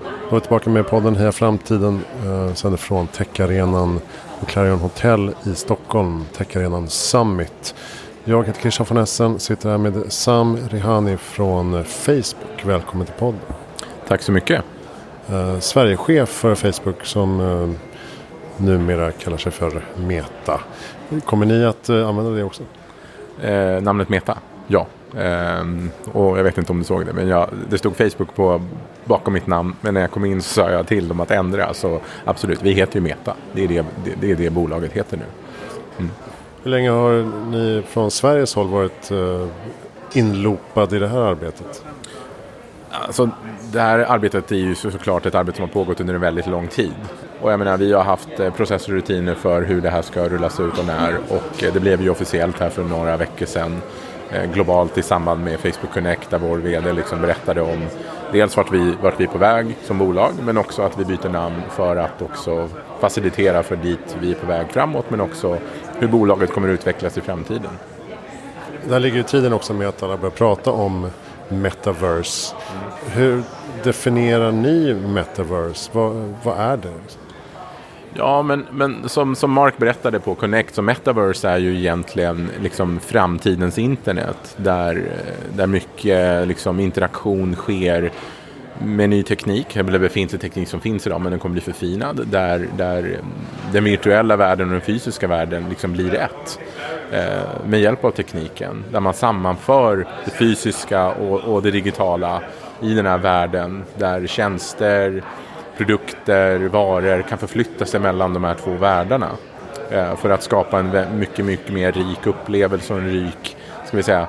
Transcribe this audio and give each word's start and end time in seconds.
Då 0.00 0.06
är 0.30 0.34
vi 0.34 0.40
tillbaka 0.40 0.70
med 0.70 0.86
podden 0.88 1.16
Heja 1.16 1.32
Framtiden. 1.32 2.00
Eh, 2.24 2.54
sänder 2.54 2.78
från 2.78 3.06
Techarenan 3.06 4.00
på 4.40 4.46
Clarion 4.46 4.78
Hotel 4.78 5.30
i 5.44 5.54
Stockholm. 5.54 6.24
Techarenan 6.36 6.88
Summit. 6.88 7.74
Jag 8.24 8.46
heter 8.46 8.60
Christian 8.60 8.86
von 8.88 8.98
Essen. 8.98 9.38
Sitter 9.38 9.70
här 9.70 9.78
med 9.78 10.12
Sam 10.12 10.58
Rihani 10.70 11.16
från 11.16 11.84
Facebook. 11.84 12.64
Välkommen 12.64 13.06
till 13.06 13.14
podden. 13.14 13.40
Tack 14.08 14.22
så 14.22 14.32
mycket. 14.32 14.62
Eh, 15.28 15.58
Sverigechef 15.58 16.28
för 16.28 16.54
Facebook 16.54 17.04
som 17.04 17.40
eh, 17.40 17.70
numera 18.56 19.12
kallar 19.12 19.38
sig 19.38 19.52
för 19.52 19.82
Meta. 19.96 20.60
Kommer 21.24 21.46
ni 21.46 21.64
att 21.64 21.88
eh, 21.88 22.08
använda 22.08 22.30
det 22.30 22.44
också? 22.44 22.62
Eh, 23.42 23.82
namnet 23.82 24.08
Meta? 24.08 24.38
Ja. 24.66 24.86
Ehm, 25.18 25.90
och 26.12 26.38
jag 26.38 26.44
vet 26.44 26.58
inte 26.58 26.72
om 26.72 26.78
du 26.78 26.84
såg 26.84 27.06
det, 27.06 27.12
men 27.12 27.28
jag, 27.28 27.48
det 27.70 27.78
stod 27.78 27.96
Facebook 27.96 28.34
på, 28.34 28.62
bakom 29.06 29.34
mitt 29.34 29.46
namn. 29.46 29.76
Men 29.80 29.94
när 29.94 30.00
jag 30.00 30.10
kom 30.10 30.24
in 30.24 30.42
så 30.42 30.54
sa 30.54 30.70
jag 30.70 30.86
till 30.86 31.08
dem 31.08 31.20
att 31.20 31.30
ändra. 31.30 31.74
Så 31.74 32.00
absolut, 32.24 32.62
vi 32.62 32.72
heter 32.72 32.94
ju 32.94 33.00
Meta. 33.00 33.34
Det 33.52 33.64
är 33.64 33.68
det, 33.68 33.84
det, 34.04 34.14
det, 34.20 34.30
är 34.30 34.36
det 34.36 34.50
bolaget 34.50 34.92
heter 34.92 35.16
nu. 35.16 35.24
Mm. 35.98 36.10
Hur 36.62 36.70
länge 36.70 36.90
har 36.90 37.12
ni 37.50 37.82
från 37.88 38.10
Sveriges 38.10 38.54
håll 38.54 38.68
varit 38.68 39.10
eh, 39.10 39.46
inloopad 40.12 40.92
i 40.92 40.98
det 40.98 41.08
här 41.08 41.20
arbetet? 41.20 41.84
Alltså, 42.90 43.30
det 43.72 43.80
här 43.80 43.98
arbetet 43.98 44.52
är 44.52 44.56
ju 44.56 44.74
såklart 44.74 45.26
ett 45.26 45.34
arbete 45.34 45.56
som 45.56 45.62
har 45.62 45.72
pågått 45.72 46.00
under 46.00 46.14
en 46.14 46.20
väldigt 46.20 46.46
lång 46.46 46.68
tid. 46.68 46.94
Och 47.40 47.52
jag 47.52 47.58
menar, 47.58 47.76
vi 47.76 47.92
har 47.92 48.02
haft 48.02 48.40
eh, 48.40 48.52
processer 48.52 48.92
och 48.92 48.96
rutiner 48.96 49.34
för 49.34 49.62
hur 49.62 49.80
det 49.80 49.90
här 49.90 50.02
ska 50.02 50.28
rullas 50.28 50.60
ut 50.60 50.78
och 50.78 50.86
när. 50.86 51.18
Och 51.28 51.64
eh, 51.64 51.72
det 51.72 51.80
blev 51.80 52.02
ju 52.02 52.10
officiellt 52.10 52.60
här 52.60 52.70
för 52.70 52.84
några 52.84 53.16
veckor 53.16 53.46
sedan 53.46 53.82
Eh, 54.30 54.50
globalt 54.52 54.98
i 54.98 55.02
samband 55.02 55.44
med 55.44 55.60
Facebook 55.60 55.92
Connect 55.94 56.30
där 56.30 56.38
vår 56.38 56.56
VD 56.56 56.92
liksom 56.92 57.20
berättade 57.20 57.60
om 57.60 57.86
dels 58.32 58.56
vart 58.56 58.72
vi, 58.72 58.94
vart 59.02 59.20
vi 59.20 59.24
är 59.24 59.28
på 59.28 59.38
väg 59.38 59.76
som 59.84 59.98
bolag 59.98 60.32
men 60.42 60.58
också 60.58 60.82
att 60.82 60.98
vi 60.98 61.04
byter 61.04 61.28
namn 61.28 61.62
för 61.70 61.96
att 61.96 62.22
också 62.22 62.68
facilitera 63.00 63.62
för 63.62 63.76
dit 63.76 64.16
vi 64.20 64.30
är 64.30 64.34
på 64.34 64.46
väg 64.46 64.66
framåt 64.70 65.04
men 65.08 65.20
också 65.20 65.58
hur 65.98 66.08
bolaget 66.08 66.52
kommer 66.52 66.68
utvecklas 66.68 67.18
i 67.18 67.20
framtiden. 67.20 67.70
Där 68.88 69.00
ligger 69.00 69.16
ju 69.16 69.22
tiden 69.22 69.52
också 69.52 69.74
med 69.74 69.88
att 69.88 70.02
alla 70.02 70.16
börjar 70.16 70.30
prata 70.30 70.70
om 70.70 71.10
metaverse. 71.48 72.54
Hur 73.06 73.42
definierar 73.84 74.52
ni 74.52 74.94
metaverse? 74.94 75.90
Vad, 75.92 76.34
vad 76.42 76.58
är 76.58 76.76
det? 76.76 76.92
Ja, 78.18 78.42
men, 78.42 78.66
men 78.70 79.08
som, 79.08 79.36
som 79.36 79.52
Mark 79.52 79.78
berättade 79.78 80.20
på 80.20 80.34
Connect, 80.34 80.74
så 80.74 80.82
metaverse 80.82 81.48
är 81.48 81.58
ju 81.58 81.78
egentligen 81.78 82.50
liksom 82.62 83.00
framtidens 83.00 83.78
internet. 83.78 84.56
Där, 84.56 85.02
där 85.56 85.66
mycket 85.66 86.48
liksom, 86.48 86.80
interaktion 86.80 87.54
sker 87.54 88.10
med 88.78 89.10
ny 89.10 89.22
teknik, 89.22 89.76
eller 89.76 89.98
befintlig 89.98 90.40
teknik 90.40 90.68
som 90.68 90.80
finns 90.80 91.06
idag, 91.06 91.20
men 91.20 91.30
den 91.30 91.40
kommer 91.40 91.52
bli 91.52 91.60
förfinad. 91.60 92.26
Där, 92.26 92.68
där 92.76 93.20
den 93.72 93.84
virtuella 93.84 94.36
världen 94.36 94.66
och 94.66 94.72
den 94.72 94.80
fysiska 94.80 95.26
världen 95.26 95.66
liksom 95.68 95.92
blir 95.92 96.14
ett. 96.14 96.58
Eh, 97.12 97.66
med 97.66 97.80
hjälp 97.80 98.04
av 98.04 98.10
tekniken. 98.10 98.84
Där 98.92 99.00
man 99.00 99.14
sammanför 99.14 100.06
det 100.24 100.30
fysiska 100.30 101.08
och, 101.08 101.40
och 101.40 101.62
det 101.62 101.70
digitala 101.70 102.42
i 102.80 102.94
den 102.94 103.06
här 103.06 103.18
världen. 103.18 103.84
Där 103.98 104.26
tjänster, 104.26 105.22
produkter, 105.76 106.58
varor 106.58 107.22
kan 107.22 107.38
förflytta 107.38 107.86
sig 107.86 108.00
mellan 108.00 108.34
de 108.34 108.44
här 108.44 108.54
två 108.54 108.70
världarna. 108.70 109.28
Eh, 109.90 110.16
för 110.16 110.30
att 110.30 110.42
skapa 110.42 110.78
en 110.78 111.18
mycket, 111.18 111.44
mycket 111.44 111.72
mer 111.72 111.92
rik 111.92 112.26
upplevelse 112.26 112.94
och 112.94 112.98
en 112.98 113.10
rik, 113.10 113.56
ska 113.84 113.96
vi 113.96 114.02
säga, 114.02 114.26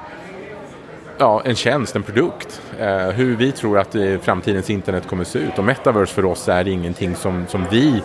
ja, 1.17 1.41
en 1.45 1.55
tjänst, 1.55 1.95
en 1.95 2.03
produkt. 2.03 2.61
Eh, 2.79 3.09
hur 3.09 3.35
vi 3.35 3.51
tror 3.51 3.79
att 3.79 3.95
eh, 3.95 4.17
framtidens 4.21 4.69
internet 4.69 5.07
kommer 5.07 5.21
att 5.21 5.27
se 5.27 5.39
ut. 5.39 5.57
Och 5.57 5.63
metaverse 5.63 6.13
för 6.13 6.25
oss 6.25 6.49
är 6.49 6.67
ingenting 6.67 7.15
som, 7.15 7.45
som 7.47 7.65
vi 7.71 8.01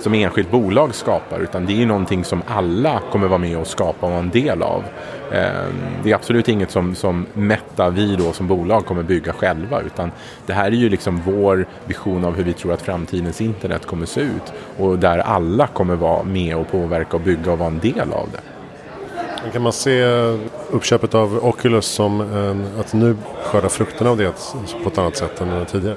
som 0.00 0.14
enskilt 0.14 0.50
bolag 0.50 0.94
skapar 0.94 1.40
utan 1.40 1.66
det 1.66 1.82
är 1.82 1.86
någonting 1.86 2.24
som 2.24 2.42
alla 2.46 3.00
kommer 3.12 3.28
vara 3.28 3.38
med 3.38 3.58
och 3.58 3.66
skapa 3.66 4.06
och 4.06 4.12
vara 4.12 4.22
en 4.22 4.30
del 4.30 4.62
av. 4.62 4.84
Ehm, 5.32 5.72
det 6.02 6.10
är 6.10 6.14
absolut 6.14 6.48
inget 6.48 6.70
som, 6.70 6.94
som 6.94 7.26
Meta, 7.32 7.90
vi 7.90 8.16
då 8.16 8.32
som 8.32 8.46
bolag 8.46 8.86
kommer 8.86 9.02
bygga 9.02 9.32
själva 9.32 9.80
utan 9.80 10.10
det 10.46 10.52
här 10.52 10.66
är 10.66 10.76
ju 10.76 10.88
liksom 10.88 11.22
vår 11.26 11.66
vision 11.86 12.24
av 12.24 12.36
hur 12.36 12.44
vi 12.44 12.52
tror 12.52 12.72
att 12.72 12.82
framtidens 12.82 13.40
internet 13.40 13.86
kommer 13.86 14.06
se 14.06 14.20
ut 14.20 14.52
och 14.78 14.98
där 14.98 15.18
alla 15.18 15.66
kommer 15.66 15.94
vara 15.94 16.22
med 16.22 16.56
och 16.56 16.70
påverka 16.70 17.16
och 17.16 17.22
bygga 17.22 17.52
och 17.52 17.58
vara 17.58 17.68
en 17.68 17.78
del 17.78 18.12
av 18.12 18.28
det. 18.32 18.40
Kan 19.52 19.62
man 19.62 19.72
se 19.72 20.02
uppköpet 20.70 21.14
av 21.14 21.44
Oculus 21.44 21.86
som 21.86 22.20
en, 22.20 22.66
att 22.80 22.92
nu 22.92 23.16
skörda 23.44 23.68
frukterna 23.68 24.10
av 24.10 24.16
det 24.16 24.32
på 24.82 24.88
ett 24.88 24.98
annat 24.98 25.16
sätt 25.16 25.40
än 25.40 25.66
tidigare? 25.66 25.96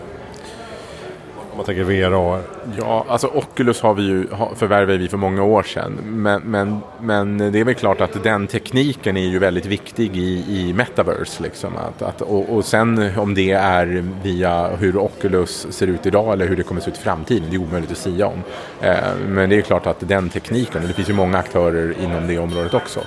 Om 1.53 1.57
man 1.57 1.65
tänker 1.65 1.83
VR 1.83 2.13
och 2.13 2.35
AR. 2.35 2.41
Ja, 2.77 3.05
alltså 3.07 3.27
Oculus 3.27 3.81
har 3.81 3.93
vi 3.93 4.03
ju, 4.03 4.27
förvärvade 4.55 4.97
vi 4.97 5.07
för 5.07 5.17
många 5.17 5.43
år 5.43 5.63
sedan. 5.63 5.97
Men, 6.03 6.41
men, 6.41 6.81
men 7.01 7.37
det 7.37 7.59
är 7.59 7.63
väl 7.63 7.75
klart 7.75 8.01
att 8.01 8.23
den 8.23 8.47
tekniken 8.47 9.17
är 9.17 9.27
ju 9.27 9.39
väldigt 9.39 9.65
viktig 9.65 10.17
i, 10.17 10.59
i 10.59 10.73
metaverse. 10.73 11.43
Liksom. 11.43 11.77
Att, 11.77 12.01
att, 12.01 12.21
och, 12.21 12.49
och 12.49 12.65
sen 12.65 13.11
om 13.17 13.33
det 13.33 13.51
är 13.51 14.05
via 14.23 14.67
hur 14.67 14.97
Oculus 14.97 15.67
ser 15.69 15.87
ut 15.87 16.05
idag 16.05 16.33
eller 16.33 16.47
hur 16.47 16.55
det 16.55 16.63
kommer 16.63 16.81
att 16.81 16.85
se 16.85 16.91
ut 16.91 16.97
i 16.97 17.01
framtiden, 17.01 17.47
det 17.49 17.55
är 17.55 17.61
omöjligt 17.61 17.91
att 17.91 17.97
säga 17.97 18.27
om. 18.27 18.43
Eh, 18.81 18.95
men 19.27 19.49
det 19.49 19.57
är 19.57 19.61
klart 19.61 19.87
att 19.87 20.07
den 20.07 20.29
tekniken, 20.29 20.81
och 20.81 20.87
det 20.87 20.93
finns 20.93 21.09
ju 21.09 21.13
många 21.13 21.37
aktörer 21.37 21.95
inom 22.03 22.27
det 22.27 22.39
området 22.39 22.73
också, 22.73 22.99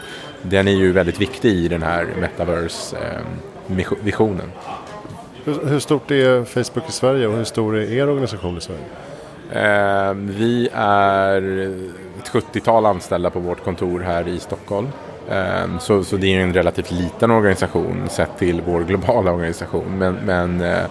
den 0.43 0.69
är 0.69 0.73
ju 0.73 0.93
väldigt 0.93 1.21
viktig 1.21 1.51
i 1.51 1.69
den 1.69 1.83
här 1.83 2.07
metaverse-visionen. 2.21 4.41
Eh, 4.41 4.47
hur, 5.47 5.69
hur, 5.69 5.79
stort 5.79 6.11
är 6.11 6.45
Facebook 6.45 6.89
i 6.89 6.93
Sverige 6.93 7.27
och 7.27 7.37
hur 7.37 7.45
stor 7.45 7.77
är 7.77 7.93
er 7.93 8.09
organisation 8.09 8.59
i 8.59 8.61
Sverige? 8.61 8.85
Eh, 9.53 10.15
vi 10.15 10.69
är 10.73 11.43
ett 12.19 12.31
70-tal 12.33 12.87
anställda 12.87 13.31
på 13.31 13.41
vårt 13.41 13.65
kontor 13.65 14.01
här 14.01 14.29
i 14.29 14.39
Stockholm. 14.39 14.89
Eh, 15.31 15.79
så, 15.81 16.05
så, 16.05 16.17
det 16.17 16.35
är 16.35 16.41
en 16.41 16.55
relativt 16.55 16.91
liten 16.91 17.31
organisation 17.31 18.09
sett 18.09 18.39
till 18.39 18.63
vår 18.67 18.81
globala 18.81 19.33
organisation. 19.33 19.99
Men, 19.99 20.15
men 20.15 20.61
eh, 20.61 20.85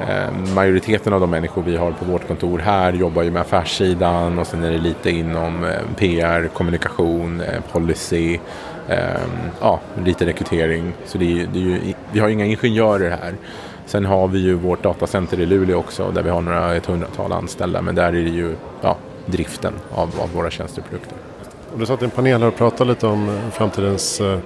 eh 0.00 0.32
majoriteten 0.54 1.12
av 1.12 1.20
de 1.20 1.30
människor 1.30 1.62
vi 1.62 1.76
har 1.76 1.92
på 1.92 2.04
vårt 2.04 2.28
kontor 2.28 2.58
här 2.58 2.92
jobbar 2.92 3.22
ju 3.22 3.30
med 3.30 3.42
affärssidan 3.42 4.38
och 4.38 4.46
sen 4.46 4.64
är 4.64 4.70
det 4.70 4.78
lite 4.78 5.10
inom 5.10 5.64
eh, 5.64 5.70
PR, 5.96 6.48
kommunikation, 6.48 7.40
eh, 7.40 7.60
policy, 7.72 8.38
ehm, 8.88 9.30
ja, 9.60 9.80
lite 10.04 10.26
rekrytering. 10.26 10.92
Så 11.06 11.18
det 11.18 11.40
är, 11.40 11.46
det 11.52 11.58
är 11.58 11.62
ju, 11.62 11.94
vi 12.12 12.20
har 12.20 12.28
inga 12.28 12.44
ingenjörer 12.44 13.10
här. 13.10 13.34
Sen 13.88 14.04
har 14.04 14.28
vi 14.28 14.38
ju 14.38 14.54
vårt 14.54 14.82
datacenter 14.82 15.40
i 15.40 15.46
Luleå 15.46 15.78
också 15.78 16.10
där 16.10 16.22
vi 16.22 16.30
har 16.30 16.40
några, 16.40 16.74
ett 16.74 16.86
hundratal 16.86 17.32
anställda 17.32 17.82
men 17.82 17.94
där 17.94 18.06
är 18.06 18.12
det 18.12 18.18
ju 18.18 18.54
ja, 18.80 18.96
driften 19.26 19.72
av, 19.94 20.10
av 20.20 20.32
våra 20.34 20.50
tjänsteprodukter. 20.50 21.16
Du 21.76 21.86
satt 21.86 22.02
i 22.02 22.04
en 22.04 22.10
panel 22.10 22.40
här 22.40 22.48
och 22.48 22.56
pratade 22.56 22.90
lite 22.90 23.06
om 23.06 23.28
eh, 23.28 23.50
framtidens 23.50 24.20
eh, 24.20 24.38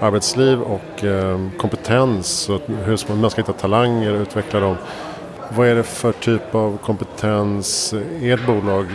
arbetsliv 0.00 0.60
och 0.60 1.04
eh, 1.04 1.40
kompetens 1.58 2.48
och 2.48 2.60
hur 2.84 3.14
man 3.14 3.30
ska 3.30 3.40
hitta 3.40 3.52
talanger 3.52 4.14
och 4.14 4.20
utveckla 4.20 4.60
dem. 4.60 4.76
Vad 5.56 5.68
är 5.68 5.74
det 5.74 5.82
för 5.82 6.12
typ 6.12 6.54
av 6.54 6.76
kompetens 6.76 7.94
ert 8.20 8.46
bolag 8.46 8.86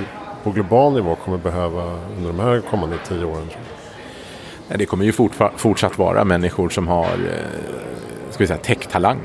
på 0.44 0.52
global 0.52 0.94
nivå 0.94 1.16
kommer 1.16 1.38
behöva 1.38 1.84
under 2.18 2.28
de 2.28 2.40
här 2.40 2.62
kommande 2.70 2.96
tio 3.08 3.26
åren? 3.26 3.50
Det 4.68 4.86
kommer 4.86 5.06
ju 5.06 5.12
fortsatt 5.56 5.98
vara 5.98 6.24
människor 6.24 6.70
som 6.70 6.88
har 6.88 7.06
eh, 7.06 8.30
ska 8.30 8.44
vi 8.44 8.48
säga, 8.48 8.60
tech-talang 8.60 9.20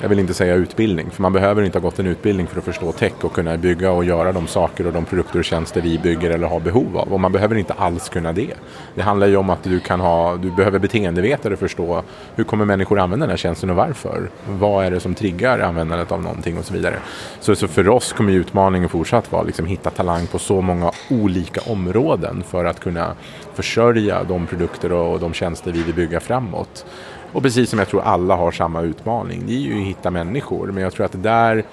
jag 0.00 0.08
vill 0.08 0.18
inte 0.18 0.34
säga 0.34 0.54
utbildning, 0.54 1.10
för 1.10 1.22
man 1.22 1.32
behöver 1.32 1.62
inte 1.62 1.78
ha 1.78 1.82
gått 1.82 1.98
en 1.98 2.06
utbildning 2.06 2.46
för 2.46 2.58
att 2.58 2.64
förstå 2.64 2.92
tech 2.92 3.12
och 3.22 3.32
kunna 3.32 3.56
bygga 3.56 3.90
och 3.90 4.04
göra 4.04 4.32
de 4.32 4.46
saker 4.46 4.86
och 4.86 4.92
de 4.92 5.04
produkter 5.04 5.38
och 5.38 5.44
tjänster 5.44 5.80
vi 5.80 5.98
bygger 5.98 6.30
eller 6.30 6.46
har 6.46 6.60
behov 6.60 6.98
av. 6.98 7.12
Och 7.12 7.20
man 7.20 7.32
behöver 7.32 7.54
inte 7.56 7.72
alls 7.72 8.08
kunna 8.08 8.32
det. 8.32 8.54
Det 8.94 9.02
handlar 9.02 9.26
ju 9.26 9.36
om 9.36 9.50
att 9.50 9.62
du 9.62 9.80
kan 9.80 10.00
ha, 10.00 10.36
du 10.36 10.50
behöver 10.50 10.78
beteendevetare 10.78 11.56
förstå 11.56 12.02
hur 12.34 12.44
kommer 12.44 12.64
människor 12.64 12.98
använda 12.98 13.26
den 13.26 13.30
här 13.30 13.36
tjänsten 13.36 13.70
och 13.70 13.76
varför? 13.76 14.30
Vad 14.48 14.84
är 14.84 14.90
det 14.90 15.00
som 15.00 15.14
triggar 15.14 15.58
användandet 15.58 16.12
av 16.12 16.22
någonting 16.22 16.58
och 16.58 16.64
så 16.64 16.74
vidare. 16.74 16.96
Så, 17.40 17.56
så 17.56 17.68
för 17.68 17.88
oss 17.88 18.12
kommer 18.12 18.32
utmaningen 18.32 18.88
fortsatt 18.88 19.32
vara 19.32 19.42
liksom 19.42 19.66
hitta 19.66 19.90
talang 19.90 20.26
på 20.26 20.38
så 20.38 20.60
många 20.60 20.90
olika 21.10 21.60
områden 21.70 22.44
för 22.48 22.64
att 22.64 22.80
kunna 22.80 23.14
försörja 23.54 24.24
de 24.24 24.46
produkter 24.46 24.92
och 24.92 25.20
de 25.20 25.32
tjänster 25.32 25.72
vi 25.72 25.82
vill 25.82 25.94
bygga 25.94 26.20
framåt. 26.20 26.86
Och 27.32 27.42
precis 27.42 27.70
som 27.70 27.78
jag 27.78 27.88
tror 27.88 28.02
alla 28.02 28.36
har 28.36 28.50
samma 28.50 28.82
utmaning, 28.82 29.42
det 29.46 29.52
är 29.52 29.58
ju 29.58 29.80
att 29.80 29.86
hitta 29.86 30.10
människor. 30.10 30.66
Men 30.66 30.82
jag 30.82 30.92
tror 30.92 31.06
att 31.06 31.22
där 31.22 31.64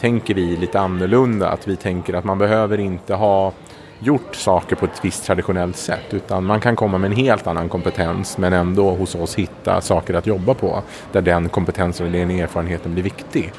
tänker 0.00 0.34
vi 0.34 0.56
lite 0.56 0.80
annorlunda. 0.80 1.48
Att 1.48 1.68
vi 1.68 1.76
tänker 1.76 2.14
att 2.14 2.24
man 2.24 2.38
behöver 2.38 2.80
inte 2.80 3.14
ha 3.14 3.52
gjort 3.98 4.34
saker 4.34 4.76
på 4.76 4.84
ett 4.84 5.04
visst 5.04 5.24
traditionellt 5.24 5.76
sätt. 5.76 6.06
Utan 6.14 6.44
man 6.44 6.60
kan 6.60 6.76
komma 6.76 6.98
med 6.98 7.10
en 7.10 7.16
helt 7.16 7.46
annan 7.46 7.68
kompetens 7.68 8.38
men 8.38 8.52
ändå 8.52 8.90
hos 8.90 9.14
oss 9.14 9.34
hitta 9.34 9.80
saker 9.80 10.14
att 10.14 10.26
jobba 10.26 10.54
på. 10.54 10.82
Där 11.12 11.22
den 11.22 11.48
kompetensen 11.48 12.06
och 12.06 12.12
den 12.12 12.30
erfarenheten 12.30 12.92
blir 12.92 13.02
viktig. 13.02 13.52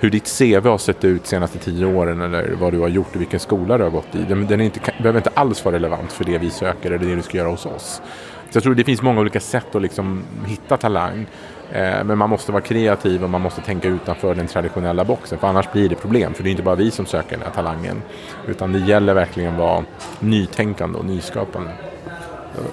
Hur 0.00 0.10
ditt 0.10 0.38
CV 0.38 0.68
har 0.68 0.78
sett 0.78 1.04
ut 1.04 1.22
de 1.22 1.28
senaste 1.28 1.58
tio 1.58 1.86
åren 1.86 2.20
eller 2.20 2.50
vad 2.60 2.72
du 2.72 2.78
har 2.78 2.88
gjort 2.88 3.14
och 3.14 3.20
vilken 3.20 3.40
skola 3.40 3.78
du 3.78 3.84
har 3.84 3.90
gått 3.90 4.14
i. 4.14 4.18
Den, 4.18 4.46
den 4.46 4.60
inte, 4.60 4.80
behöver 4.98 5.18
inte 5.18 5.30
alls 5.34 5.64
vara 5.64 5.74
relevant 5.74 6.12
för 6.12 6.24
det 6.24 6.38
vi 6.38 6.50
söker 6.50 6.90
eller 6.90 7.06
det 7.06 7.16
du 7.16 7.22
ska 7.22 7.36
göra 7.36 7.48
hos 7.48 7.66
oss. 7.66 8.02
Så 8.50 8.56
jag 8.56 8.62
tror 8.62 8.74
det 8.74 8.84
finns 8.84 9.02
många 9.02 9.20
olika 9.20 9.40
sätt 9.40 9.74
att 9.74 9.82
liksom 9.82 10.22
hitta 10.46 10.76
talang. 10.76 11.26
Eh, 11.72 12.04
men 12.04 12.18
man 12.18 12.30
måste 12.30 12.52
vara 12.52 12.62
kreativ 12.62 13.24
och 13.24 13.30
man 13.30 13.40
måste 13.40 13.60
tänka 13.60 13.88
utanför 13.88 14.34
den 14.34 14.46
traditionella 14.46 15.04
boxen. 15.04 15.38
För 15.38 15.48
annars 15.48 15.72
blir 15.72 15.88
det 15.88 15.94
problem. 15.94 16.34
För 16.34 16.42
det 16.42 16.48
är 16.48 16.50
inte 16.50 16.62
bara 16.62 16.74
vi 16.74 16.90
som 16.90 17.06
söker 17.06 17.30
den 17.30 17.42
här 17.42 17.50
talangen. 17.50 18.02
Utan 18.46 18.72
det 18.72 18.78
gäller 18.78 19.14
verkligen 19.14 19.52
att 19.52 19.58
vara 19.58 19.84
nytänkande 20.20 20.98
och 20.98 21.04
nyskapande. 21.04 21.70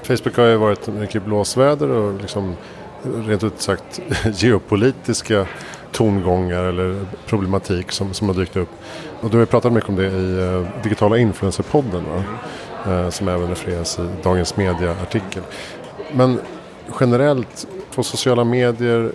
Facebook 0.03 0.37
har 0.37 0.45
ju 0.45 0.55
varit 0.55 0.87
mycket 0.87 1.25
blåsväder 1.25 1.89
och 1.89 2.21
liksom 2.21 2.55
rent 3.27 3.43
ut 3.43 3.61
sagt 3.61 4.01
geopolitiska 4.33 5.45
tongångar 5.95 6.63
eller 6.63 7.05
problematik 7.25 7.91
som, 7.91 8.13
som 8.13 8.27
har 8.27 8.35
dykt 8.35 8.55
upp. 8.55 8.69
Och 9.21 9.29
du 9.29 9.37
har 9.37 9.45
pratat 9.45 9.73
mycket 9.73 9.89
om 9.89 9.95
det 9.95 10.05
i 10.05 10.39
uh, 10.39 10.67
digitala 10.83 11.17
influencerpodden 11.17 12.03
va? 12.03 12.23
Uh, 12.91 13.09
som 13.09 13.27
även 13.27 13.49
refereras 13.49 13.99
i 13.99 14.07
Dagens 14.23 14.57
Media-artikel. 14.57 15.43
Men 16.11 16.39
generellt, 16.99 17.67
får 17.89 18.03
sociala 18.03 18.43
medier 18.43 19.11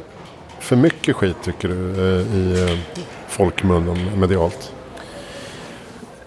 för 0.58 0.76
mycket 0.76 1.16
skit 1.16 1.36
tycker 1.42 1.68
du 1.68 1.74
uh, 1.74 2.36
i 2.36 2.78
folkmun 3.28 4.10
medialt? 4.16 4.72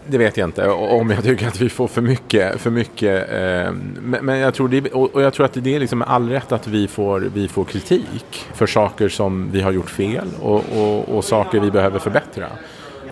Det 0.08 0.18
vet 0.18 0.38
jag 0.38 0.48
inte 0.48 0.70
om 0.70 1.10
jag 1.10 1.24
tycker 1.24 1.48
att 1.48 1.62
vi 1.62 1.70
får 1.70 1.88
för 1.88 2.02
mycket. 2.02 2.62
För 2.62 2.70
mycket 2.70 3.30
ehm, 3.32 3.98
men 4.22 4.40
jag 4.40 4.54
tror, 4.54 4.68
det, 4.68 4.92
och 4.92 5.22
jag 5.22 5.34
tror 5.34 5.46
att 5.46 5.54
det 5.54 5.76
är 5.76 5.80
liksom 5.80 6.02
all 6.02 6.30
rätt 6.30 6.52
att 6.52 6.68
vi 6.68 6.88
får, 6.88 7.20
vi 7.20 7.48
får 7.48 7.66
kritik 7.66 8.46
för 8.54 8.68
saker 8.68 9.10
som 9.10 9.52
vi 9.52 9.62
har 9.62 9.72
gjort 9.72 9.90
fel 9.90 10.28
och, 10.42 10.64
och, 10.76 11.10
och 11.10 11.24
saker 11.24 11.60
vi 11.60 11.72
behöver 11.72 12.00
förbättra. 12.00 12.48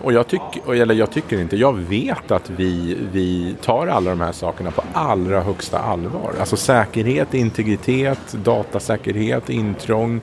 Och 0.02 0.12
jag 0.12 0.26
tycker, 0.26 0.74
eller 0.74 0.94
jag 0.94 1.10
tycker 1.10 1.40
inte, 1.40 1.56
jag 1.56 1.78
vet 1.78 2.30
att 2.30 2.50
vi, 2.50 2.98
vi 3.12 3.56
tar 3.62 3.86
alla 3.86 4.10
de 4.10 4.20
här 4.20 4.32
sakerna 4.32 4.70
på 4.70 4.82
allra 4.92 5.40
högsta 5.40 5.78
allvar. 5.78 6.32
Alltså 6.40 6.56
säkerhet, 6.56 7.34
integritet, 7.34 8.32
datasäkerhet, 8.32 9.50
intrång, 9.50 10.20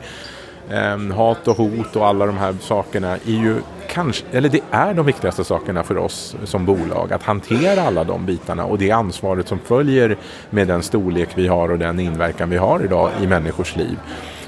ehm, 0.69 1.11
hat 1.11 1.47
och 1.47 1.57
hot 1.57 1.95
och 1.95 2.07
alla 2.07 2.25
de 2.25 2.37
här 2.37 2.55
sakerna 2.61 3.11
är 3.11 3.19
ju 3.25 3.55
kanske, 3.89 4.25
eller 4.31 4.49
det 4.49 4.61
är 4.71 4.93
de 4.93 5.05
viktigaste 5.05 5.43
sakerna 5.43 5.83
för 5.83 5.97
oss 5.97 6.35
som 6.43 6.65
bolag. 6.65 7.13
Att 7.13 7.23
hantera 7.23 7.81
alla 7.81 8.03
de 8.03 8.25
bitarna 8.25 8.65
och 8.65 8.77
det 8.77 8.91
ansvaret 8.91 9.47
som 9.47 9.59
följer 9.59 10.17
med 10.49 10.67
den 10.67 10.83
storlek 10.83 11.29
vi 11.35 11.47
har 11.47 11.71
och 11.71 11.79
den 11.79 11.99
inverkan 11.99 12.49
vi 12.49 12.57
har 12.57 12.83
idag 12.83 13.09
i 13.21 13.27
människors 13.27 13.75
liv. 13.75 13.99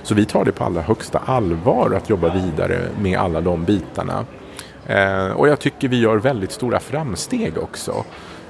Så 0.04 0.16
vi 0.16 0.26
tar 0.26 0.46
det 0.46 0.52
på 0.52 0.64
allra 0.64 0.82
högsta 0.82 1.20
allvar 1.26 1.94
att 1.98 2.10
jobba 2.10 2.34
vidare 2.34 2.80
med 3.02 3.20
alla 3.20 3.42
de 3.42 3.64
bitarna. 3.64 4.26
Eh, 4.88 5.32
och 5.32 5.48
jag 5.48 5.60
tycker 5.60 5.88
vi 5.88 6.00
gör 6.00 6.18
väldigt 6.18 6.52
stora 6.52 6.80
framsteg 6.80 7.58
också 7.58 8.06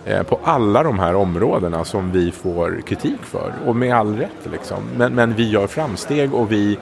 eh, 0.06 0.24
på 0.24 0.40
alla 0.44 0.84
de 0.84 1.00
här 1.00 1.16
områdena 1.16 1.86
som 1.86 2.12
vi 2.12 2.32
får 2.32 2.82
kritik 2.88 3.24
för. 3.24 3.54
Och 3.66 3.76
med 3.76 3.96
all 3.96 4.18
rätt 4.18 4.52
liksom. 4.52 4.84
Men, 4.98 5.16
men 5.16 5.34
vi 5.34 5.50
gör 5.50 5.68
framsteg 5.68 6.34
och 6.34 6.52
vi 6.52 6.78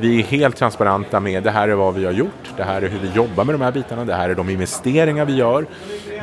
vi 0.00 0.18
är 0.18 0.24
helt 0.24 0.56
transparenta 0.56 1.20
med 1.20 1.42
det 1.42 1.50
här 1.50 1.68
är 1.68 1.74
vad 1.74 1.94
vi 1.94 2.04
har 2.04 2.12
gjort, 2.12 2.52
det 2.56 2.62
här 2.62 2.82
är 2.82 2.88
hur 2.88 2.98
vi 2.98 3.10
jobbar 3.14 3.44
med 3.44 3.54
de 3.54 3.60
här 3.60 3.72
bitarna, 3.72 4.04
det 4.04 4.14
här 4.14 4.30
är 4.30 4.34
de 4.34 4.50
investeringar 4.50 5.24
vi 5.24 5.34
gör. 5.34 5.66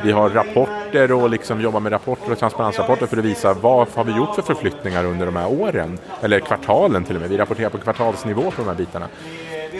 Vi 0.04 0.12
har 0.12 0.30
rapporter 0.30 1.12
och 1.12 1.30
liksom 1.30 1.60
jobbar 1.60 1.80
med 1.80 1.92
rapporter 1.92 2.32
och 2.32 2.38
transparensrapporter 2.38 3.06
för 3.06 3.16
att 3.16 3.24
visa 3.24 3.54
vad 3.54 3.88
har 3.94 4.04
vi 4.04 4.16
gjort 4.16 4.34
för 4.34 4.42
förflyttningar 4.42 5.04
under 5.04 5.26
de 5.26 5.36
här 5.36 5.60
åren, 5.60 5.98
eller 6.22 6.40
kvartalen 6.40 7.04
till 7.04 7.14
och 7.14 7.20
med. 7.20 7.30
Vi 7.30 7.36
rapporterar 7.36 7.70
på 7.70 7.78
kvartalsnivå 7.78 8.42
på 8.42 8.62
de 8.62 8.68
här 8.68 8.74
bitarna. 8.74 9.08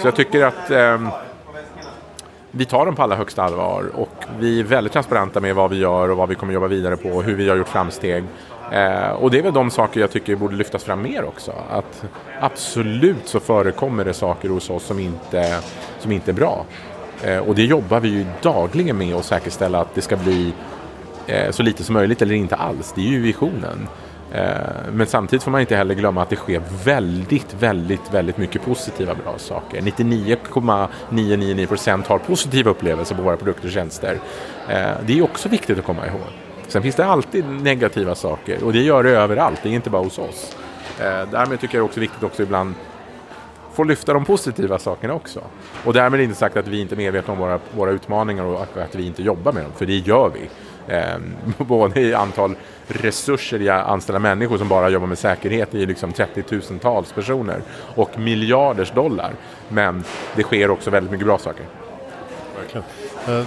Så 0.01 0.07
jag 0.07 0.17
tycker 0.17 0.45
att 0.45 0.71
eh, 0.71 1.09
vi 2.57 2.65
tar 2.65 2.87
dem 2.87 2.95
på 2.95 3.03
allra 3.03 3.17
högsta 3.17 3.43
allvar 3.43 3.91
och 3.95 4.25
vi 4.39 4.61
är 4.61 4.65
väldigt 4.65 4.93
transparenta 4.93 5.41
med 5.41 5.55
vad 5.55 5.71
vi 5.71 5.77
gör 5.77 6.11
och 6.11 6.17
vad 6.17 6.29
vi 6.29 6.35
kommer 6.35 6.53
jobba 6.55 6.67
vidare 6.67 6.97
på 6.97 7.09
och 7.09 7.23
hur 7.23 7.35
vi 7.35 7.49
har 7.49 7.57
gjort 7.57 7.69
framsteg. 7.69 8.25
Eh, 8.73 9.09
och 9.09 9.31
det 9.31 9.39
är 9.39 9.43
väl 9.43 9.53
de 9.53 9.71
saker 9.71 10.01
jag 10.01 10.11
tycker 10.11 10.37
borde 10.37 10.57
lyftas 10.57 10.85
fram 10.85 11.03
mer 11.03 11.25
också. 11.25 11.53
Att 11.71 12.05
absolut 12.41 13.29
så 13.29 13.41
förekommer 13.41 14.05
det 14.05 14.15
saker 14.15 14.49
hos 14.49 14.71
oss 14.71 14.83
som 14.83 14.99
inte, 14.99 15.61
som 15.99 16.13
inte 16.13 16.31
är 16.31 16.35
bra. 16.35 16.65
Eh, 17.23 17.39
och 17.39 17.55
det 17.55 17.65
jobbar 17.65 18.01
vi 18.01 18.09
ju 18.09 18.27
dagligen 18.43 18.99
med 18.99 19.15
att 19.15 19.25
säkerställa 19.25 19.81
att 19.81 19.95
det 19.95 20.03
ska 20.03 20.17
bli 20.17 20.53
eh, 21.27 21.51
så 21.51 21.63
lite 21.63 21.85
som 21.85 21.93
möjligt 21.95 22.23
eller 22.23 22.35
inte 22.35 22.57
alls. 22.57 22.93
Det 22.97 23.01
är 23.01 23.11
ju 23.11 23.23
visionen. 23.23 23.89
Eh, 24.33 24.57
men 24.93 25.07
samtidigt 25.07 25.43
får 25.43 25.51
man 25.51 25.61
inte 25.61 25.77
heller 25.77 25.95
glömma 25.95 26.23
att 26.23 26.31
det 26.31 26.37
sker 26.37 26.63
väldigt, 26.85 27.55
väldigt, 27.55 28.15
väldigt 28.15 28.39
mycket 28.39 28.65
positiva 28.65 29.15
bra 29.15 29.39
saker. 29.39 29.81
99,999% 29.81 32.07
har 32.07 32.19
positiva 32.19 32.71
upplevelser 32.71 33.15
på 33.15 33.23
våra 33.23 33.37
produkter 33.37 33.67
och 33.67 33.73
tjänster. 33.73 34.19
Eh, 34.69 34.91
det 35.07 35.19
är 35.19 35.23
också 35.23 35.49
viktigt 35.49 35.79
att 35.79 35.85
komma 35.85 36.07
ihåg. 36.07 36.21
Sen 36.69 36.83
finns 36.83 36.97
det 36.97 37.07
alltid 37.07 37.45
negativa 37.45 38.15
saker 38.15 38.65
och 38.65 38.73
det 38.73 38.83
gör 38.83 39.03
det 39.03 39.11
överallt, 39.11 39.61
det 39.63 39.69
är 39.69 39.73
inte 39.73 39.91
bara 39.91 40.03
hos 40.03 40.19
oss. 40.19 40.57
Eh, 41.01 41.31
därmed 41.31 41.61
tycker 41.61 41.79
jag 41.79 41.83
det 41.83 41.87
är 41.87 41.89
också 41.89 42.01
viktigt 42.01 42.23
också 42.23 42.43
ibland 42.43 42.75
få 43.77 43.85
lyfta 43.85 44.13
de 44.13 44.25
positiva 44.25 44.79
sakerna 44.79 45.15
också. 45.15 45.41
Och 45.85 45.93
därmed 45.93 46.21
inte 46.21 46.37
sagt 46.37 46.57
att 46.57 46.69
vi 46.69 46.81
inte 46.81 46.95
är 46.95 46.97
medvetna 46.97 47.33
om 47.33 47.39
våra, 47.39 47.59
våra 47.77 47.91
utmaningar 47.91 48.45
och 48.45 48.63
att 48.63 48.95
vi 48.95 49.07
inte 49.07 49.23
jobbar 49.23 49.53
med 49.53 49.63
dem, 49.63 49.73
för 49.77 49.87
det 49.87 49.97
gör 49.97 50.33
vi. 50.35 50.51
Eh, 50.89 51.17
både 51.59 52.01
i 52.01 52.15
antal 52.15 52.55
resurser 52.89 53.63
i 53.63 53.69
anställda 53.69 54.19
människor 54.19 54.59
som 54.59 54.69
bara 54.69 54.89
jobbar 54.89 55.07
med 55.07 55.19
säkerhet 55.19 55.75
i 55.75 55.87
liksom 55.87 56.13
30 56.13 56.43
000-tals 56.43 57.13
personer 57.13 57.61
och 57.95 58.19
miljarders 58.19 58.91
dollar. 58.91 59.33
Men 59.69 60.05
det 60.37 60.43
sker 60.43 60.71
också 60.71 60.91
väldigt 60.91 61.13
mycket 61.13 61.27
bra 61.27 61.39
saker. 61.39 61.67
Verkligen. 62.61 62.85
Eh, 63.29 63.47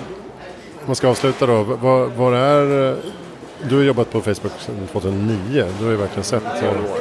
man 0.86 0.96
ska 0.96 1.08
avsluta 1.08 1.46
då. 1.46 1.64
Var, 1.64 2.06
var 2.06 2.34
är... 2.34 2.92
Eh, 2.92 2.98
du 3.64 3.76
har 3.76 3.84
jobbat 3.84 4.12
på 4.12 4.22
Facebook 4.22 4.52
sedan 4.60 4.88
2009. 4.92 5.66
Du 5.80 5.84
har 5.84 5.92
ju 5.92 5.98
verkligen 5.98 6.24
sett... 6.24 6.44
12 6.44 6.64
eh, 6.64 6.92
år. 6.92 7.00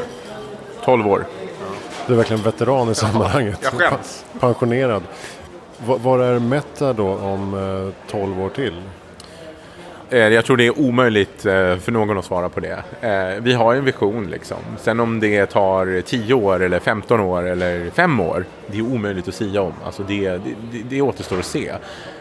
12 0.84 1.06
år. 1.06 1.26
Du 2.06 2.12
är 2.12 2.16
verkligen 2.16 2.42
veteran 2.42 2.90
i 2.90 2.94
sammanhanget. 2.94 3.58
Jag 3.62 3.72
skäms. 3.72 4.24
Pensionerad. 4.40 5.02
Var 5.86 6.18
är 6.18 6.38
Meta 6.38 6.92
då 6.92 7.08
om 7.08 7.92
12 8.10 8.40
år 8.40 8.48
till? 8.48 8.82
Eh, 10.10 10.18
jag 10.18 10.44
tror 10.44 10.56
det 10.56 10.66
är 10.66 10.78
omöjligt 10.78 11.46
eh, 11.46 11.76
för 11.76 11.90
någon 11.92 12.18
att 12.18 12.24
svara 12.24 12.48
på 12.48 12.60
det. 12.60 12.82
Eh, 13.00 13.42
vi 13.42 13.52
har 13.52 13.74
en 13.74 13.84
vision 13.84 14.30
liksom. 14.30 14.56
Sen 14.78 15.00
om 15.00 15.20
det 15.20 15.46
tar 15.46 16.00
10 16.00 16.34
år 16.34 16.62
eller 16.62 16.80
15 16.80 17.20
år 17.20 17.46
eller 17.46 17.90
5 17.90 18.20
år, 18.20 18.44
det 18.66 18.78
är 18.78 18.82
omöjligt 18.82 19.28
att 19.28 19.34
säga 19.34 19.62
om. 19.62 19.72
Alltså 19.84 20.02
det, 20.02 20.30
det, 20.30 20.82
det 20.90 21.02
återstår 21.02 21.38
att 21.38 21.44
se. 21.44 21.72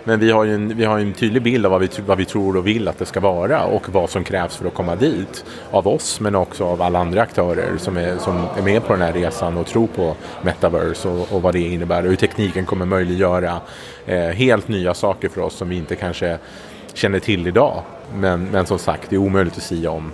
Men 0.04 0.20
vi 0.20 0.32
har 0.32 0.44
ju 0.44 0.56
en, 0.56 0.78
vi 0.78 0.86
har 0.86 1.00
en 1.00 1.14
tydlig 1.14 1.42
bild 1.42 1.66
av 1.66 1.72
vad 1.72 1.82
vi, 1.82 1.90
vad 2.06 2.18
vi 2.18 2.26
tror 2.26 2.58
och 2.58 2.68
vill 2.68 2.88
att 2.88 3.00
det 3.00 3.06
ska 3.06 3.20
vara 3.20 3.64
och 3.64 3.90
vad 3.90 4.10
som 4.10 4.24
krävs 4.24 4.58
för 4.58 4.68
att 4.68 4.74
komma 4.74 4.96
dit. 4.96 5.46
Av 5.72 5.88
oss 5.88 6.20
men 6.20 6.36
också 6.36 6.66
av 6.66 6.82
alla 6.82 7.00
andra 7.00 7.22
aktörer 7.22 7.78
som 7.78 7.98
är, 7.98 8.18
som 8.18 8.46
är 8.58 8.62
med 8.62 8.86
på 8.86 8.94
den 8.94 9.02
här 9.02 9.14
resan 9.14 9.58
och 9.58 9.68
tror 9.68 9.88
på 9.88 10.16
metaverse 10.42 11.10
och, 11.10 11.32
och 11.32 11.42
vad 11.42 11.54
det 11.54 11.60
innebär 11.60 12.04
och 12.04 12.10
hur 12.10 12.16
tekniken 12.16 12.66
kommer 12.66 12.86
möjliggöra 12.86 13.60
eh, 14.06 14.20
helt 14.20 14.68
nya 14.68 14.94
saker 14.94 15.30
för 15.30 15.42
oss 15.42 15.54
som 15.54 15.70
vi 15.70 15.78
inte 15.78 15.96
kanske 15.96 16.38
känner 16.98 17.20
till 17.20 17.48
idag. 17.48 17.82
Men, 18.16 18.46
men 18.52 18.66
som 18.66 18.80
sagt, 18.80 19.10
det 19.10 19.16
är 19.16 19.20
omöjligt 19.20 19.58
att 19.58 19.64
säga 19.64 19.92
om, 19.92 20.12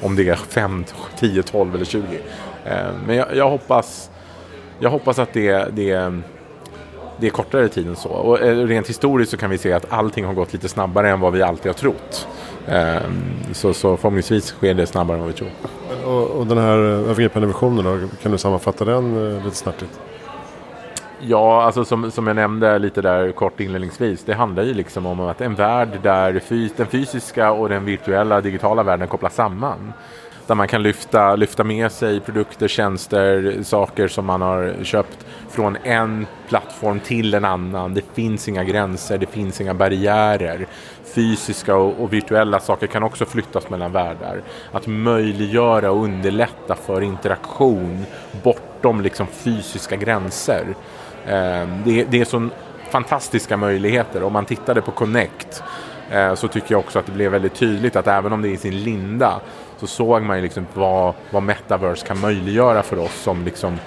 om 0.00 0.16
det 0.16 0.28
är 0.28 0.34
5, 0.34 0.84
10, 1.18 1.42
12 1.42 1.74
eller 1.74 1.84
20. 1.84 2.02
Eh, 2.64 2.76
men 3.06 3.16
jag, 3.16 3.36
jag, 3.36 3.50
hoppas, 3.50 4.10
jag 4.78 4.90
hoppas 4.90 5.18
att 5.18 5.32
det, 5.32 5.76
det, 5.76 6.20
det 7.20 7.26
är 7.26 7.30
kortare 7.30 7.68
tid 7.68 7.88
än 7.88 7.96
så. 7.96 8.08
Och 8.08 8.40
eh, 8.40 8.66
rent 8.66 8.88
historiskt 8.88 9.30
så 9.30 9.36
kan 9.36 9.50
vi 9.50 9.58
se 9.58 9.72
att 9.72 9.92
allting 9.92 10.24
har 10.24 10.34
gått 10.34 10.52
lite 10.52 10.68
snabbare 10.68 11.10
än 11.10 11.20
vad 11.20 11.32
vi 11.32 11.42
alltid 11.42 11.66
har 11.66 11.74
trott. 11.74 12.28
Eh, 12.68 12.96
så, 13.52 13.74
så 13.74 13.96
förhoppningsvis 13.96 14.44
sker 14.46 14.74
det 14.74 14.86
snabbare 14.86 15.16
än 15.16 15.22
vad 15.22 15.32
vi 15.32 15.38
tror. 15.38 15.50
Och, 16.04 16.30
och 16.30 16.46
den 16.46 16.58
här 16.58 16.78
övergripande 16.78 17.48
visionen 17.48 17.84
då, 17.84 18.08
kan 18.22 18.32
du 18.32 18.38
sammanfatta 18.38 18.84
den 18.84 19.38
lite 19.44 19.56
snabbt? 19.56 19.84
Ja, 21.20 21.62
alltså 21.62 21.84
som, 21.84 22.10
som 22.10 22.26
jag 22.26 22.36
nämnde 22.36 22.78
lite 22.78 23.02
där 23.02 23.32
kort 23.32 23.60
inledningsvis. 23.60 24.24
Det 24.24 24.34
handlar 24.34 24.62
ju 24.62 24.74
liksom 24.74 25.06
om 25.06 25.20
att 25.20 25.40
en 25.40 25.54
värld 25.54 25.98
där 26.02 26.38
fys 26.38 26.72
den 26.76 26.86
fysiska 26.86 27.52
och 27.52 27.68
den 27.68 27.84
virtuella 27.84 28.40
digitala 28.40 28.82
världen 28.82 29.08
kopplas 29.08 29.34
samman. 29.34 29.92
Där 30.46 30.54
man 30.54 30.68
kan 30.68 30.82
lyfta, 30.82 31.36
lyfta 31.36 31.64
med 31.64 31.92
sig 31.92 32.20
produkter, 32.20 32.68
tjänster, 32.68 33.58
saker 33.62 34.08
som 34.08 34.26
man 34.26 34.42
har 34.42 34.74
köpt 34.82 35.26
från 35.50 35.76
en 35.82 36.26
plattform 36.48 37.00
till 37.00 37.34
en 37.34 37.44
annan. 37.44 37.94
Det 37.94 38.02
finns 38.14 38.48
inga 38.48 38.64
gränser, 38.64 39.18
det 39.18 39.26
finns 39.26 39.60
inga 39.60 39.74
barriärer. 39.74 40.66
Fysiska 41.14 41.76
och, 41.76 42.00
och 42.00 42.12
virtuella 42.12 42.60
saker 42.60 42.86
kan 42.86 43.02
också 43.02 43.24
flyttas 43.24 43.70
mellan 43.70 43.92
världar. 43.92 44.42
Att 44.72 44.86
möjliggöra 44.86 45.90
och 45.90 46.04
underlätta 46.04 46.74
för 46.74 47.00
interaktion 47.00 48.06
bortom 48.42 49.00
liksom 49.00 49.26
fysiska 49.26 49.96
gränser. 49.96 50.64
Ehm, 51.28 51.82
det, 51.84 52.04
det 52.04 52.20
är 52.20 52.24
så 52.24 52.48
fantastiska 52.90 53.56
möjligheter. 53.56 54.22
Om 54.22 54.32
man 54.32 54.44
tittade 54.44 54.82
på 54.82 54.90
Connect 54.90 55.62
eh, 56.10 56.34
så 56.34 56.48
tycker 56.48 56.72
jag 56.74 56.78
också 56.78 56.98
att 56.98 57.06
det 57.06 57.12
blev 57.12 57.32
väldigt 57.32 57.54
tydligt 57.54 57.96
att 57.96 58.06
även 58.06 58.32
om 58.32 58.42
det 58.42 58.48
är 58.48 58.52
i 58.52 58.56
sin 58.56 58.80
linda 58.80 59.40
så 59.78 59.86
såg 59.86 60.22
man 60.22 60.36
ju 60.36 60.42
liksom 60.42 60.66
vad, 60.74 61.14
vad 61.30 61.42
metaverse 61.42 62.06
kan 62.06 62.20
möjliggöra 62.20 62.82
för 62.82 62.98
oss 62.98 63.14
som, 63.14 63.44
liksom, 63.44 63.78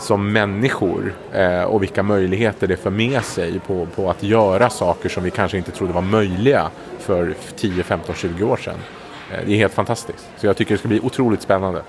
som 0.00 0.32
människor 0.32 1.14
eh, 1.32 1.62
och 1.62 1.82
vilka 1.82 2.02
möjligheter 2.02 2.66
det 2.66 2.76
för 2.76 2.90
med 2.90 3.24
sig 3.24 3.60
på, 3.60 3.86
på 3.86 4.10
att 4.10 4.22
göra 4.22 4.70
saker 4.70 5.08
som 5.08 5.22
vi 5.22 5.30
kanske 5.30 5.58
inte 5.58 5.70
trodde 5.70 5.92
var 5.92 6.02
möjliga 6.02 6.70
för 6.98 7.34
10, 7.56 7.82
15, 7.82 8.14
20 8.14 8.44
år 8.44 8.56
sedan. 8.56 8.76
Eh, 9.32 9.38
det 9.46 9.52
är 9.52 9.56
helt 9.56 9.74
fantastiskt. 9.74 10.28
Så 10.36 10.46
jag 10.46 10.56
tycker 10.56 10.74
det 10.74 10.78
ska 10.78 10.88
bli 10.88 11.00
otroligt 11.00 11.42
spännande. 11.42 11.82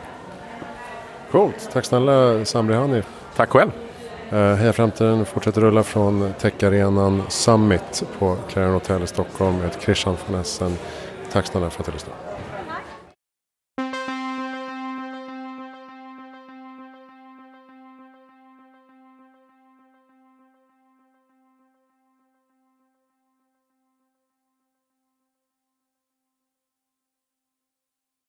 Coolt. 1.32 1.70
Tack 1.74 1.86
snälla 1.86 2.46
Samri 2.46 2.76
Hani. 2.76 3.02
Tack 3.36 3.50
själv. 3.50 3.72
Eh, 4.34 4.56
Heja 4.56 4.74
Framtiden 4.74 5.26
fortsätter 5.26 5.62
rulla 5.62 5.84
från 5.84 6.34
Techarenan 6.40 7.24
Summit 7.30 8.04
på 8.20 8.38
Clarion 8.50 8.74
Hotel 8.74 9.04
i 9.04 9.08
Stockholm. 9.08 9.56
Jag 9.58 9.64
heter 9.64 9.80
Christian 9.82 10.18
von 10.28 10.42
Essen. 10.42 10.78
Tack 11.32 11.46
snälla 11.46 11.70
för 11.70 11.80
att 11.80 11.86
du 11.86 11.92
lyssnade. 11.92 12.33